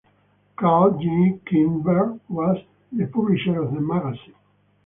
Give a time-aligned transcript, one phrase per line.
[0.55, 1.39] Karl G.
[1.45, 2.57] Kindberg was
[2.91, 4.33] the publisher of the magazine.